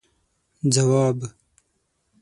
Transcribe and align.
ځواب: 0.73 1.17